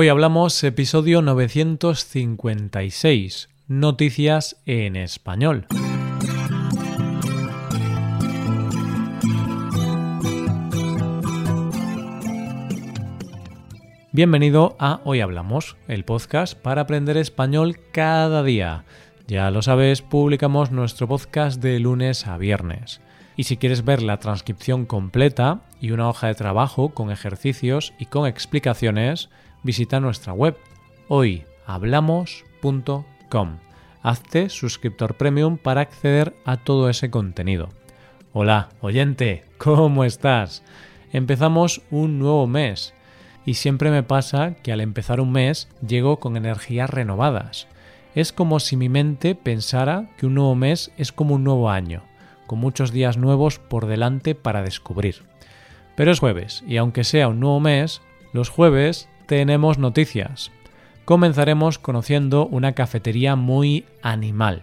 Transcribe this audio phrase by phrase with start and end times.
[0.00, 5.66] Hoy hablamos episodio 956, Noticias en español.
[14.12, 18.84] Bienvenido a Hoy Hablamos, el podcast para aprender español cada día.
[19.26, 23.00] Ya lo sabes, publicamos nuestro podcast de lunes a viernes.
[23.34, 28.06] Y si quieres ver la transcripción completa y una hoja de trabajo con ejercicios y
[28.06, 29.28] con explicaciones,
[29.62, 30.56] visita nuestra web
[31.08, 33.58] hoyhablamos.com.
[34.02, 37.68] Hazte suscriptor premium para acceder a todo ese contenido.
[38.32, 40.62] Hola, oyente, ¿cómo estás?
[41.12, 42.94] Empezamos un nuevo mes
[43.44, 47.66] y siempre me pasa que al empezar un mes llego con energías renovadas.
[48.14, 52.02] Es como si mi mente pensara que un nuevo mes es como un nuevo año,
[52.46, 55.22] con muchos días nuevos por delante para descubrir.
[55.96, 60.50] Pero es jueves y aunque sea un nuevo mes, los jueves tenemos noticias.
[61.04, 64.62] Comenzaremos conociendo una cafetería muy animal.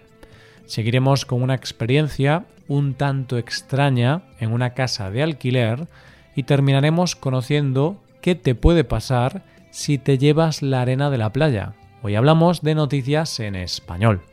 [0.65, 5.87] Seguiremos con una experiencia un tanto extraña en una casa de alquiler
[6.35, 11.73] y terminaremos conociendo qué te puede pasar si te llevas la arena de la playa.
[12.01, 14.23] Hoy hablamos de noticias en español.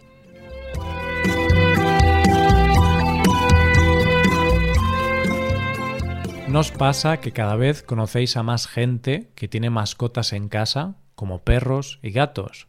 [6.53, 11.39] ¿Nos pasa que cada vez conocéis a más gente que tiene mascotas en casa, como
[11.39, 12.67] perros y gatos?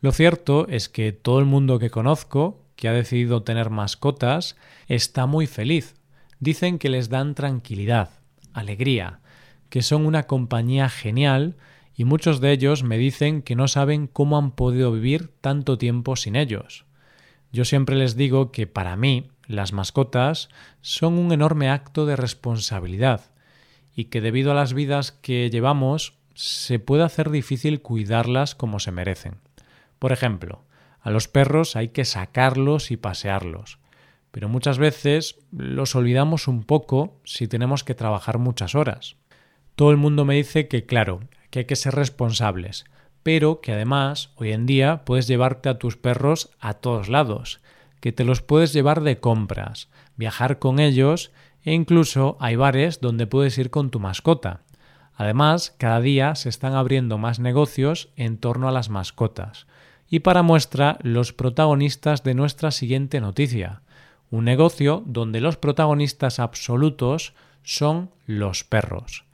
[0.00, 4.56] Lo cierto es que todo el mundo que conozco que ha decidido tener mascotas
[4.88, 5.94] está muy feliz.
[6.40, 8.10] Dicen que les dan tranquilidad,
[8.52, 9.20] alegría,
[9.68, 11.54] que son una compañía genial
[11.94, 16.16] y muchos de ellos me dicen que no saben cómo han podido vivir tanto tiempo
[16.16, 16.84] sin ellos.
[17.52, 20.48] Yo siempre les digo que para mí las mascotas
[20.80, 23.22] son un enorme acto de responsabilidad
[23.94, 28.92] y que debido a las vidas que llevamos se puede hacer difícil cuidarlas como se
[28.92, 29.38] merecen.
[29.98, 30.62] Por ejemplo,
[31.00, 33.78] a los perros hay que sacarlos y pasearlos,
[34.30, 39.16] pero muchas veces los olvidamos un poco si tenemos que trabajar muchas horas.
[39.74, 42.84] Todo el mundo me dice que claro, que hay que ser responsables,
[43.24, 47.60] pero que además hoy en día puedes llevarte a tus perros a todos lados,
[48.00, 51.30] que te los puedes llevar de compras, viajar con ellos
[51.62, 54.62] e incluso hay bares donde puedes ir con tu mascota.
[55.14, 59.66] Además, cada día se están abriendo más negocios en torno a las mascotas.
[60.08, 63.82] Y para muestra, los protagonistas de nuestra siguiente noticia.
[64.30, 69.24] Un negocio donde los protagonistas absolutos son los perros.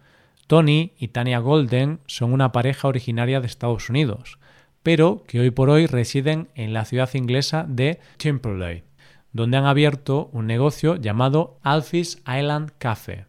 [0.49, 4.39] Tony y Tania Golden son una pareja originaria de Estados Unidos
[4.87, 8.85] pero que hoy por hoy residen en la ciudad inglesa de Chimperley,
[9.33, 13.27] donde han abierto un negocio llamado Alfie's Island Cafe.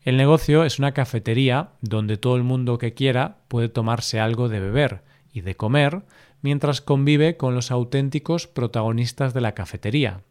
[0.00, 4.58] El negocio es una cafetería donde todo el mundo que quiera puede tomarse algo de
[4.58, 6.00] beber y de comer
[6.40, 10.22] mientras convive con los auténticos protagonistas de la cafetería,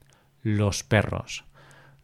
[0.41, 1.43] los perros.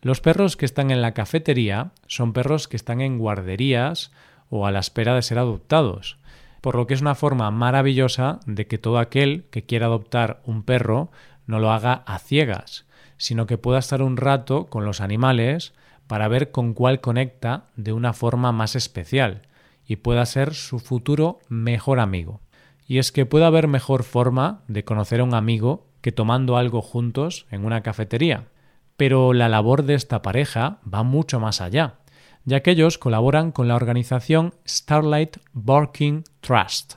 [0.03, 4.11] Los perros que están en la cafetería son perros que están en guarderías
[4.51, 6.20] o a la espera de ser adoptados,
[6.61, 10.63] por lo que es una forma maravillosa de que todo aquel que quiera adoptar un
[10.63, 11.11] perro
[11.47, 12.85] no lo haga a ciegas,
[13.17, 15.73] sino que pueda estar un rato con los animales
[16.07, 19.43] para ver con cuál conecta de una forma más especial
[19.85, 22.41] y pueda ser su futuro mejor amigo.
[22.87, 26.81] Y es que puede haber mejor forma de conocer a un amigo que tomando algo
[26.81, 28.47] juntos en una cafetería.
[28.97, 32.00] Pero la labor de esta pareja va mucho más allá
[32.45, 36.95] ya que ellos colaboran con la organización Starlight Barking Trust,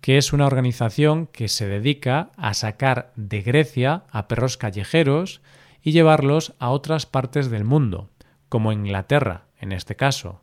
[0.00, 5.42] que es una organización que se dedica a sacar de Grecia a perros callejeros
[5.82, 8.08] y llevarlos a otras partes del mundo,
[8.48, 10.42] como Inglaterra, en este caso.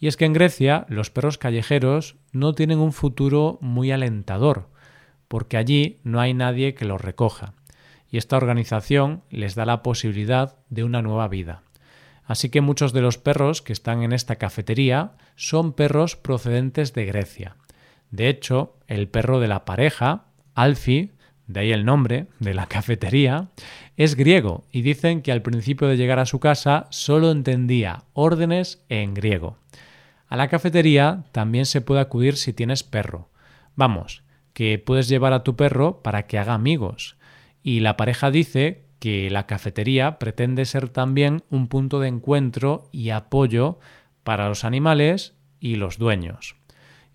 [0.00, 4.68] Y es que en Grecia los perros callejeros no tienen un futuro muy alentador,
[5.28, 7.54] porque allí no hay nadie que los recoja,
[8.10, 11.62] y esta organización les da la posibilidad de una nueva vida.
[12.28, 17.06] Así que muchos de los perros que están en esta cafetería son perros procedentes de
[17.06, 17.56] Grecia.
[18.10, 21.14] De hecho, el perro de la pareja, Alfie,
[21.46, 23.48] de ahí el nombre de la cafetería,
[23.96, 28.84] es griego y dicen que al principio de llegar a su casa solo entendía órdenes
[28.90, 29.56] en griego.
[30.28, 33.30] A la cafetería también se puede acudir si tienes perro.
[33.74, 37.16] Vamos, que puedes llevar a tu perro para que haga amigos.
[37.62, 43.10] Y la pareja dice que la cafetería pretende ser también un punto de encuentro y
[43.10, 43.78] apoyo
[44.24, 46.56] para los animales y los dueños.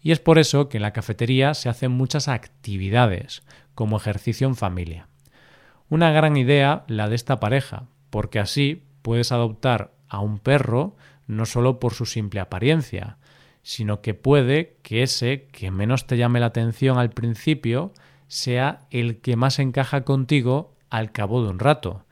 [0.01, 3.43] Y es por eso que en la cafetería se hacen muchas actividades,
[3.75, 5.07] como ejercicio en familia.
[5.89, 10.95] Una gran idea la de esta pareja, porque así puedes adoptar a un perro
[11.27, 13.17] no solo por su simple apariencia,
[13.61, 17.93] sino que puede que ese que menos te llame la atención al principio
[18.27, 22.05] sea el que más encaja contigo al cabo de un rato.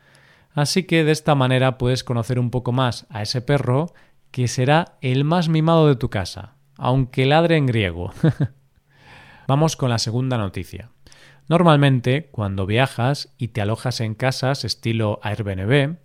[0.54, 3.94] Así que de esta manera puedes conocer un poco más a ese perro
[4.32, 8.12] que será el más mimado de tu casa, aunque ladre en griego.
[9.48, 10.90] Vamos con la segunda noticia.
[11.48, 15.98] Normalmente, cuando viajas y te alojas en casas estilo Airbnb,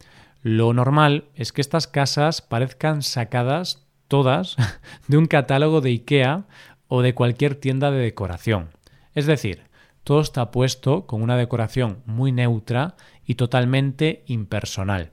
[0.42, 4.56] lo normal es que estas casas parezcan sacadas todas
[5.08, 6.44] de un catálogo de IKEA
[6.88, 8.68] o de cualquier tienda de decoración.
[9.14, 9.65] Es decir,
[10.06, 12.94] todo está puesto con una decoración muy neutra
[13.26, 15.10] y totalmente impersonal.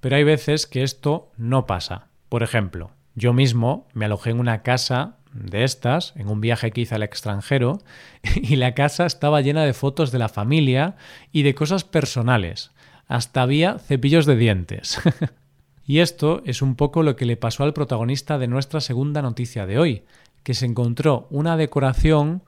[0.00, 2.08] Pero hay veces que esto no pasa.
[2.28, 6.80] Por ejemplo, yo mismo me alojé en una casa de estas, en un viaje que
[6.80, 7.80] hice al extranjero,
[8.34, 10.96] y la casa estaba llena de fotos de la familia
[11.30, 12.72] y de cosas personales.
[13.06, 15.00] Hasta había cepillos de dientes.
[15.86, 19.64] y esto es un poco lo que le pasó al protagonista de nuestra segunda noticia
[19.64, 20.02] de hoy,
[20.42, 22.42] que se encontró una decoración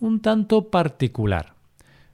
[0.00, 1.54] un tanto particular.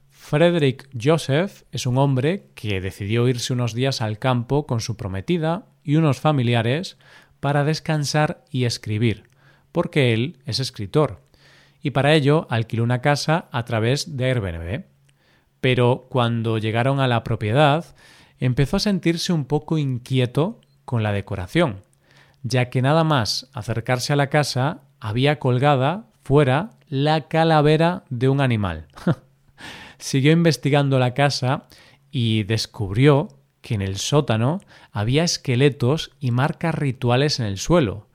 [0.09, 5.65] Frederick Joseph es un hombre que decidió irse unos días al campo con su prometida
[5.83, 6.97] y unos familiares
[7.39, 9.23] para descansar y escribir,
[9.71, 11.21] porque él es escritor,
[11.81, 14.83] y para ello alquiló una casa a través de Airbnb.
[15.61, 17.85] Pero cuando llegaron a la propiedad,
[18.39, 21.83] empezó a sentirse un poco inquieto con la decoración,
[22.43, 28.41] ya que nada más acercarse a la casa había colgada fuera la calavera de un
[28.41, 28.87] animal.
[29.97, 31.67] Siguió investigando la casa
[32.11, 33.29] y descubrió
[33.61, 34.61] que en el sótano
[34.91, 38.07] había esqueletos y marcas rituales en el suelo,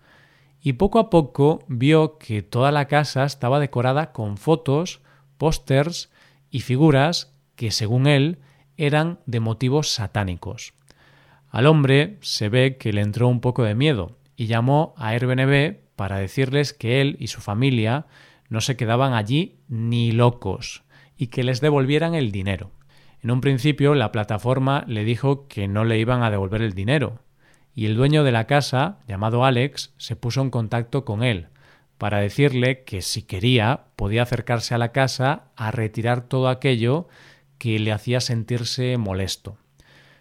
[0.62, 5.00] y poco a poco vio que toda la casa estaba decorada con fotos,
[5.36, 6.10] pósters
[6.50, 8.38] y figuras que, según él,
[8.76, 10.72] eran de motivos satánicos.
[11.50, 15.78] Al hombre se ve que le entró un poco de miedo y llamó a Airbnb
[15.96, 18.06] para decirles que él y su familia
[18.52, 20.84] no se quedaban allí ni locos
[21.16, 22.70] y que les devolvieran el dinero.
[23.22, 27.20] En un principio la plataforma le dijo que no le iban a devolver el dinero,
[27.74, 31.48] y el dueño de la casa, llamado Alex, se puso en contacto con él
[31.96, 37.08] para decirle que si quería podía acercarse a la casa a retirar todo aquello
[37.56, 39.56] que le hacía sentirse molesto.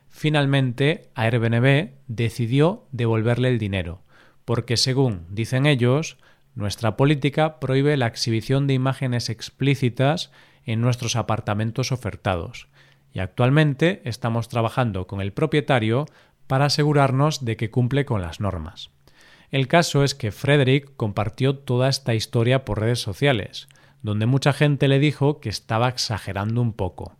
[0.07, 4.03] Finalmente, Airbnb decidió devolverle el dinero,
[4.45, 6.17] porque según dicen ellos,
[6.55, 10.31] nuestra política prohíbe la exhibición de imágenes explícitas
[10.65, 12.67] en nuestros apartamentos ofertados,
[13.13, 16.05] y actualmente estamos trabajando con el propietario
[16.47, 18.91] para asegurarnos de que cumple con las normas.
[19.51, 23.67] El caso es que Frederick compartió toda esta historia por redes sociales,
[24.01, 27.17] donde mucha gente le dijo que estaba exagerando un poco,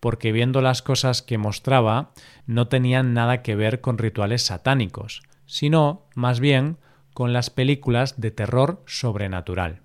[0.00, 2.12] porque viendo las cosas que mostraba
[2.46, 6.78] no tenían nada que ver con rituales satánicos, sino, más bien,
[7.14, 9.80] con las películas de terror sobrenatural.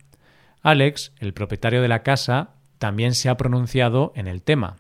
[0.62, 4.76] Alex, el propietario de la casa, también se ha pronunciado en el tema,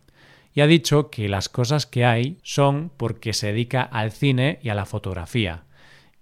[0.53, 4.69] y ha dicho que las cosas que hay son porque se dedica al cine y
[4.69, 5.63] a la fotografía,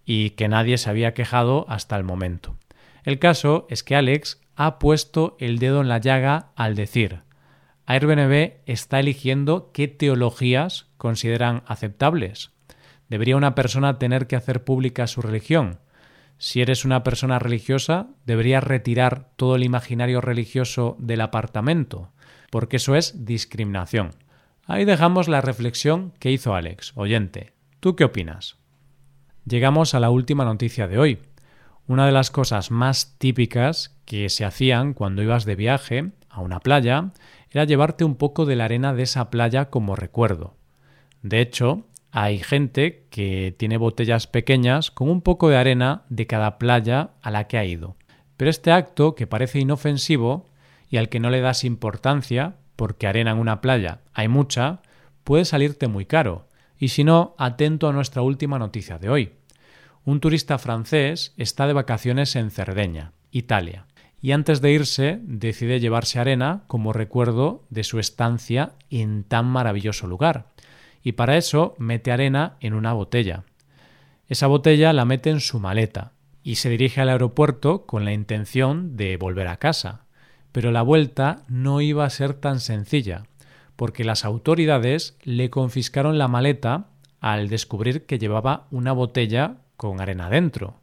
[0.05, 2.55] y que nadie se había quejado hasta el momento.
[3.03, 7.21] El caso es que Alex ha puesto el dedo en la llaga al decir
[7.89, 12.51] Airbnb está eligiendo qué teologías consideran aceptables.
[13.07, 15.79] ¿Debería una persona tener que hacer pública su religión?
[16.37, 22.11] Si eres una persona religiosa, deberías retirar todo el imaginario religioso del apartamento
[22.49, 24.11] porque eso es discriminación.
[24.65, 26.93] Ahí dejamos la reflexión que hizo Alex.
[26.95, 28.57] Oyente, ¿tú qué opinas?
[29.45, 31.19] Llegamos a la última noticia de hoy.
[31.87, 36.59] Una de las cosas más típicas que se hacían cuando ibas de viaje a una
[36.59, 37.11] playa
[37.49, 40.57] era llevarte un poco de la arena de esa playa como recuerdo.
[41.21, 46.57] De hecho, hay gente que tiene botellas pequeñas con un poco de arena de cada
[46.57, 47.95] playa a la que ha ido.
[48.37, 50.45] Pero este acto, que parece inofensivo,
[50.89, 54.81] y al que no le das importancia, porque arena en una playa hay mucha,
[55.23, 56.47] puede salirte muy caro.
[56.79, 59.33] Y si no, atento a nuestra última noticia de hoy.
[60.05, 63.87] Un turista francés está de vacaciones en Cerdeña, Italia,
[64.21, 70.07] y antes de irse decide llevarse arena como recuerdo de su estancia en tan maravilloso
[70.07, 70.47] lugar.
[71.03, 73.43] Y para eso mete arena en una botella.
[74.27, 76.11] Esa botella la mete en su maleta
[76.43, 80.05] y se dirige al aeropuerto con la intención de volver a casa.
[80.51, 83.23] Pero la vuelta no iba a ser tan sencilla,
[83.75, 86.87] porque las autoridades le confiscaron la maleta
[87.19, 90.79] al descubrir que llevaba una botella con arena dentro.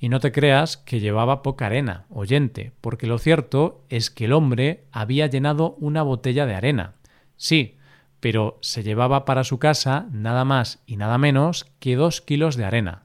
[0.00, 4.32] Y no te creas que llevaba poca arena, oyente, porque lo cierto es que el
[4.32, 6.94] hombre había llenado una botella de arena.
[7.36, 7.77] Sí,
[8.20, 12.64] pero se llevaba para su casa nada más y nada menos que dos kilos de
[12.64, 13.04] arena.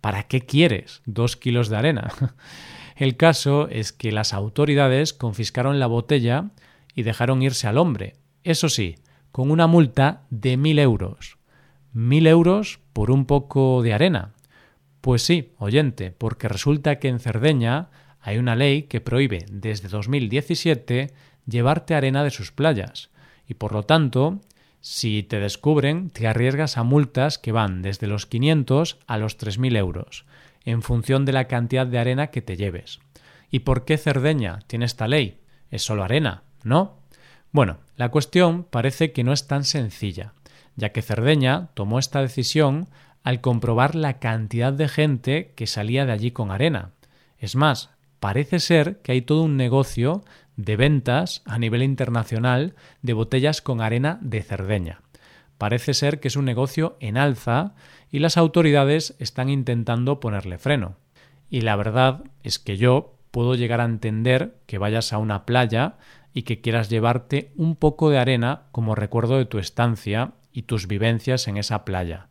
[0.00, 2.12] ¿Para qué quieres dos kilos de arena?
[2.96, 6.50] El caso es que las autoridades confiscaron la botella
[6.94, 8.16] y dejaron irse al hombre.
[8.44, 8.96] Eso sí,
[9.30, 11.38] con una multa de mil euros.
[11.92, 14.32] Mil euros por un poco de arena.
[15.00, 17.90] Pues sí, oyente, porque resulta que en Cerdeña
[18.20, 21.12] hay una ley que prohíbe desde 2017
[21.46, 23.10] llevarte arena de sus playas
[23.48, 24.40] y por lo tanto,
[24.82, 29.76] si te descubren, te arriesgas a multas que van desde los 500 a los 3.000
[29.76, 30.26] euros,
[30.64, 32.98] en función de la cantidad de arena que te lleves.
[33.48, 35.38] ¿Y por qué Cerdeña tiene esta ley?
[35.70, 36.98] Es solo arena, ¿no?
[37.52, 40.32] Bueno, la cuestión parece que no es tan sencilla,
[40.74, 42.88] ya que Cerdeña tomó esta decisión
[43.22, 46.90] al comprobar la cantidad de gente que salía de allí con arena.
[47.38, 50.24] Es más, parece ser que hay todo un negocio
[50.56, 55.00] de ventas a nivel internacional de botellas con arena de Cerdeña.
[55.58, 57.74] Parece ser que es un negocio en alza
[58.10, 60.96] y las autoridades están intentando ponerle freno.
[61.48, 65.96] Y la verdad es que yo puedo llegar a entender que vayas a una playa
[66.34, 70.86] y que quieras llevarte un poco de arena como recuerdo de tu estancia y tus
[70.86, 72.28] vivencias en esa playa.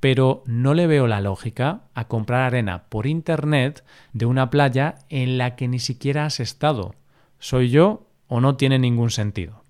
[0.00, 5.38] Pero no le veo la lógica a comprar arena por Internet de una playa en
[5.38, 6.94] la que ni siquiera has estado.
[7.38, 9.62] ¿Soy yo o no tiene ningún sentido?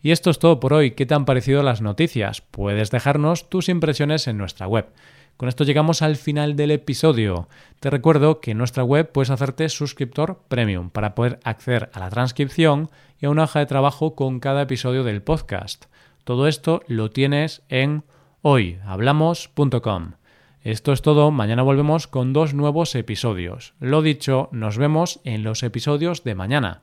[0.00, 0.92] Y esto es todo por hoy.
[0.92, 2.40] ¿Qué te han parecido las noticias?
[2.40, 4.86] Puedes dejarnos tus impresiones en nuestra web.
[5.36, 7.48] Con esto llegamos al final del episodio.
[7.80, 12.10] Te recuerdo que en nuestra web puedes hacerte suscriptor premium para poder acceder a la
[12.10, 15.86] transcripción y a una hoja de trabajo con cada episodio del podcast.
[16.24, 18.02] Todo esto lo tienes en
[18.42, 20.12] hoyhablamos.com.
[20.62, 23.74] Esto es todo, mañana volvemos con dos nuevos episodios.
[23.78, 26.82] Lo dicho, nos vemos en los episodios de mañana.